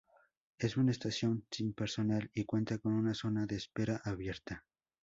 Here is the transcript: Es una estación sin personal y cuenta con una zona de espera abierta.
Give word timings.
Es 0.57 0.77
una 0.77 0.89
estación 0.89 1.45
sin 1.51 1.73
personal 1.73 2.31
y 2.33 2.45
cuenta 2.45 2.79
con 2.79 2.93
una 2.93 3.13
zona 3.13 3.45
de 3.45 3.57
espera 3.57 4.01
abierta. 4.03 4.65